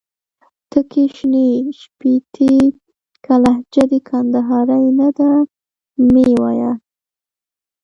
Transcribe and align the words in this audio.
تکي 0.71 1.03
شنې 1.15 1.47
شپيشتي. 1.79 2.53
که 3.25 3.33
لهجه 3.43 3.83
دي 3.91 3.99
کندهارۍ 4.09 4.85
نه 4.99 5.09
ده 5.17 5.31
مې 6.11 6.27
وايه 6.41 6.73